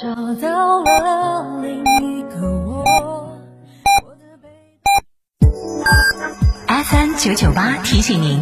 [0.00, 3.36] 找到了另一个我。
[6.68, 8.40] FM 九九八提醒您，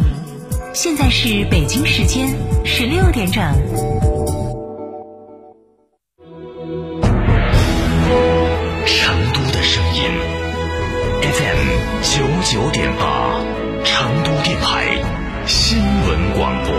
[0.73, 2.29] 现在是北京时间
[2.63, 3.43] 十六点整。
[8.85, 10.03] 成都的声音
[11.23, 11.67] ，FM
[12.03, 13.41] 九九点八，
[13.83, 14.97] 成都电台
[15.45, 16.78] 新闻广播。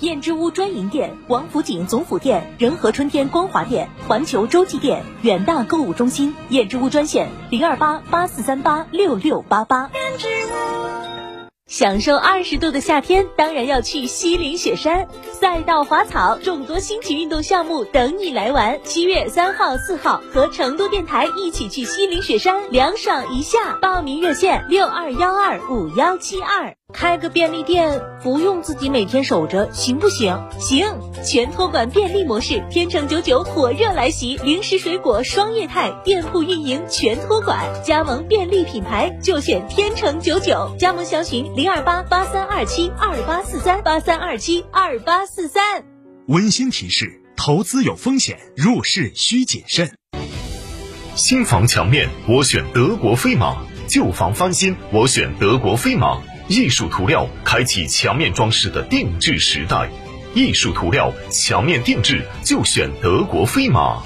[0.00, 6.34] 燕之屋专营店：王府井总府店、仁和春天光华店、环球洲际店、远大购物中心。
[6.48, 9.90] 燕之屋专线：零二八八四三八六六八八。
[9.92, 10.50] 燕之屋
[11.66, 18.80] 享受二十度的夏天，当然要去西岭雪山，赛道滑草，众多新奇运动项目等你来玩。
[18.82, 23.78] 七月三号、四号，和成都电台一起去西岭雪山凉爽一下。
[23.82, 26.79] 报名热线：六二幺二五幺七二。
[26.92, 30.38] 开个便利店不用自己每天守着，行不行？
[30.58, 30.86] 行！
[31.24, 45.84] 全托管便利模式，天成九九火热来袭，零食水果双业态，店铺运营全托管，加盟便利品牌就选天成九九，加盟详询零二八八三二七二八四三八三二七二八四三。
[46.26, 49.92] 温馨提示：投资有风险，入市需谨慎。
[51.14, 53.56] 新房墙面我选德国飞马，
[53.88, 56.22] 旧房翻新我选德国飞马。
[56.50, 59.88] 艺术涂料开启墙面装饰的定制时代，
[60.34, 64.02] 艺术涂料墙面定制就选德国飞马。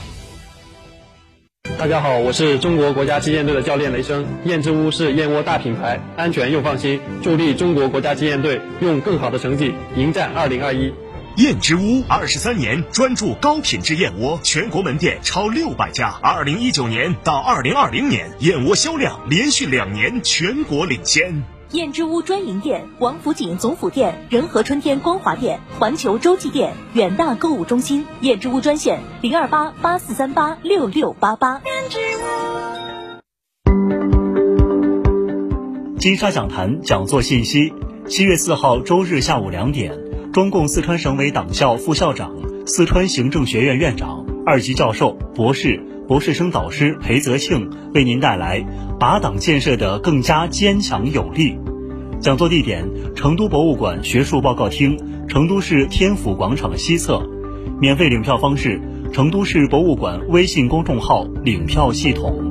[1.79, 4.27] 大家好，我是中国国家击剑队的教练雷声。
[4.45, 10.93] 燕之屋是燕窝大品牌，安全又放心，助力中国国家击剑队用更好的成绩迎战二零二一。
[11.39, 16.11] 燕之屋二十三年专注高品质燕窝，全国门店超六百家。
[16.21, 21.43] 二零一九年到二零二零年，燕窝销量连续两年全国领先。
[21.75, 28.07] 燕之屋专营店：王府井总府店、仁和春天光华店、环球洲际店、远大购物中心。
[28.21, 31.61] 燕之屋专线：零二八八四三八六六八八。
[35.99, 37.73] 金沙讲坛讲座信息：
[38.07, 39.99] 七月四号周日下午两点，
[40.33, 42.37] 中共四川省委党校副校长、
[42.67, 48.65] 四川行政学院院长、二级教授、博士、博士生导师裴泽庆为您带来
[49.01, 51.59] “把党建设得更加坚强有力”。
[52.25, 54.99] 讲座地点：成都博物馆学术报告厅，
[55.29, 57.23] 成都市天府广场西侧。
[57.79, 58.81] 免费领票方式：
[59.13, 62.51] 成都市博物馆微信公众号领票系统。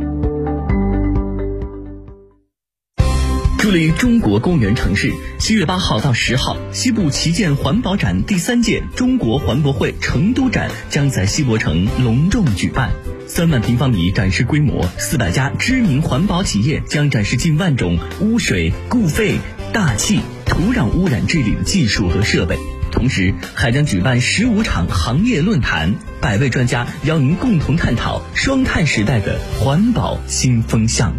[3.58, 12.92] 助力中国公园城市，七月八号到十号，西部旗舰环保展第三届中国环博会成都展将在西博城隆重举办。
[13.26, 19.38] 三万平方米展示规模，四百家知名环保企业将展示近万种污水、固废、
[19.74, 22.60] 大气、土壤污染治理的技术和设备。
[22.92, 31.16] 同时，还将举办十五场行业论坛，百位专家邀您共同探讨双碳时代的环保新风向。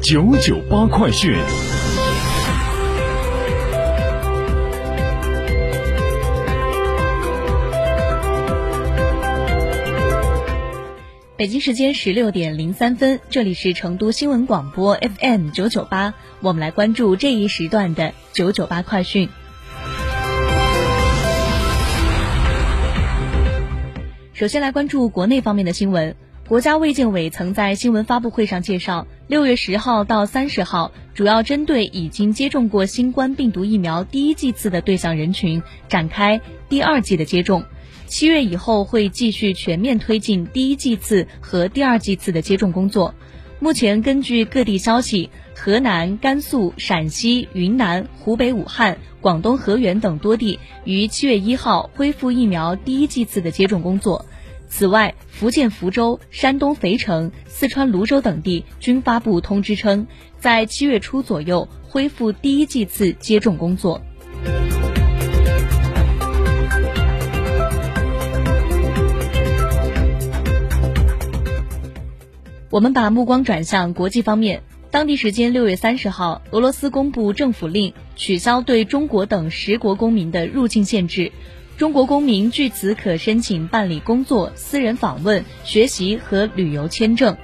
[0.00, 1.36] 九九八快讯。
[11.38, 19.28] 北京时间十六点零三分，这里是成都新闻广播 FM 九九八，我们来关注这一时段的九九八快讯。
[24.32, 26.16] 首先来关注国内方面的新闻。
[26.48, 37.62] 国家卫健委曾在新闻发布会上介绍，六月十号到三十号，主要针对已经接种过新冠病毒疫苗第一剂次的对象人群展开第二剂的接种。
[38.08, 43.14] 七月以后会继续全面推进第一剂次和第二剂次的接种工作。
[43.60, 54.24] 目前根据各地消息，河南、甘肃、陕西、云南、湖北武汉、广东河源等多地于七月一号恢复疫苗第一剂次的接种工作。
[54.68, 60.06] 此外，福建福州、山东肥城、四川泸州等地均发布通知称，
[60.38, 64.00] 在七月初左右恢复第一剂次接种工作。
[72.70, 74.62] 我们把目光转向国际方面。
[74.90, 81.32] 当地时间六月三十号，俄罗斯公布政府令，取消对中国等十国公民的入境限制。
[81.78, 87.38] 中国公民据此可申请办理工作、私人访问、学习和旅游签证。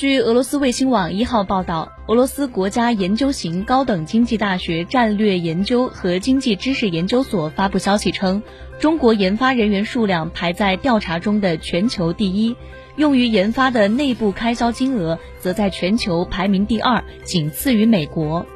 [0.00, 8.42] 据俄罗斯卫星网一号报道，俄罗斯国家研究型高等经济大学战略研究和经济知识研究所发布消息称，
[8.78, 12.56] 中国研发人员数量排在调查中的全球第一，
[12.96, 18.46] 用于研发的内部开销金额则在全球排名第二，仅次于美国。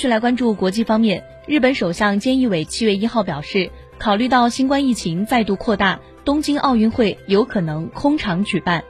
[0.00, 8.82] 续来关注国际方面，日本首相菅义伟七月一号表示，考虑到新冠疫情再度扩大，东京奥运会有可能空场举办。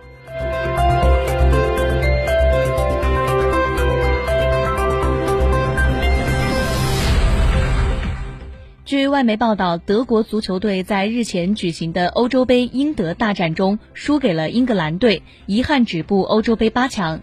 [8.84, 17.20] 据外媒报道，德国足球队在日前举行的欧洲杯英德大战中输给了英格兰队，遗憾止步欧洲杯八强。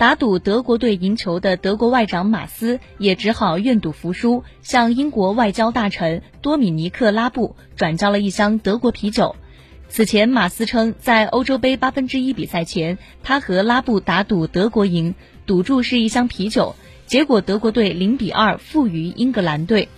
[0.00, 9.36] 打赌德国队赢球的德国外长马斯也只好愿赌服输，向英国外交大臣多米尼克拉布转交了一箱德国啤酒。
[9.90, 15.14] 此前，马斯称在欧洲杯八分之一比赛前，他和拉布打赌德国赢，
[15.44, 19.90] 赌注是一箱啤酒，结果德国队零比二负于英格兰队。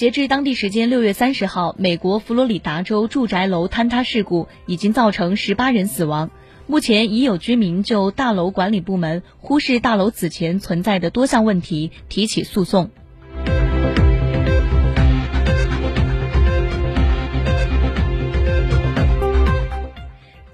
[0.00, 6.30] 截至当地时间六月三十号，美国佛罗里达州住宅楼坍塌事故已经造成十八人死亡。
[6.66, 12.90] 目前已有居民就大楼管理部门忽视大楼此前存在的多项问题提起诉讼。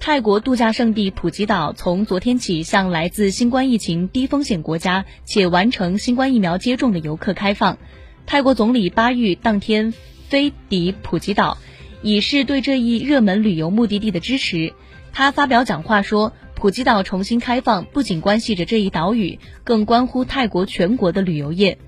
[0.01, 7.79] 泰国度假胜地普吉岛从昨天起向来自新冠疫情低风险国家且完成新冠疫苗接种的游客开放。
[8.27, 9.95] 泰国总理巴育当天
[10.29, 11.59] 飞抵普吉岛，
[12.03, 14.75] 以示对这一热门旅游目的地的支持。
[15.13, 21.79] 他发表讲话说：“普吉岛重新开放不仅关系着这一岛屿，更关乎泰国全国的旅游业。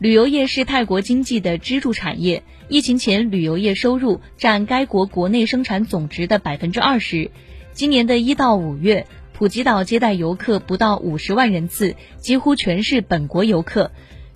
[0.00, 2.42] 旅游业是泰国经济的支柱产业。
[2.68, 7.30] 疫情前，旅游业收入占该国国内生产总值的百分之二十。
[7.72, 13.92] 今年的一到五月，普吉岛接待游客不到五十万人次，几乎全是本国游客。”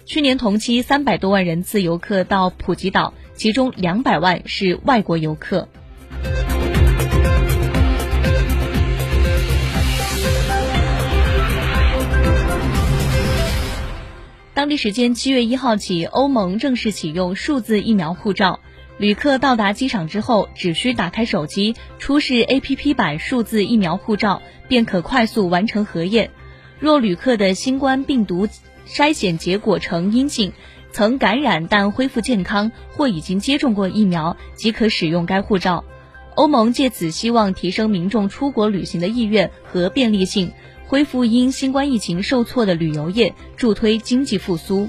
[0.09, 5.69] 去年同期三百多万人次游客到普吉岛，其中两百万是外国游客。
[14.55, 18.61] 当地时间七月一号起，欧盟正式启用数字疫苗护照，
[18.97, 26.31] 旅客到达机场之后，只需打开手机出示 APP 版数字疫苗护照，便可快速完成核验。
[26.81, 28.49] 若旅客的新冠病毒
[28.89, 30.53] 筛选结果呈阴性，
[30.93, 35.85] 曾感染但恢复健康，或已经接种过疫苗，即可使用该护照。
[36.35, 40.53] 欧盟借此希望提升民众出国旅行的意愿和便利性，
[40.87, 44.89] 恢复因新冠疫情受挫的旅游业，助推经济复苏。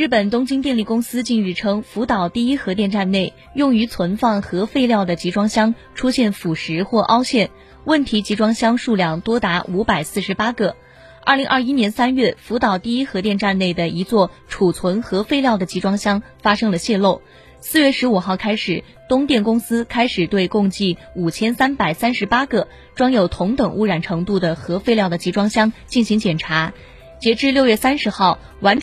[0.00, 7.50] 日本东京电力公司近日称，福岛第一核电站内用于存放核废料的集装箱出现腐蚀或凹陷，
[7.84, 10.74] 问题集装箱数量多达五百四十八个。
[11.22, 17.20] 二零二一年三月，福岛第一核电站内的一座储存核废料的集装箱发生了泄漏。
[17.60, 26.72] 四月十五号开始，东电公司开始对共计五千三百三十八个装有同等污染程度的核废料的集装箱进行检查。
[27.18, 28.78] 截至六月三十号，完。